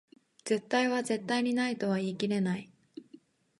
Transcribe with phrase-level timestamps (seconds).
[0.45, 2.71] 絶対は絶対にないとは絶対言い切れない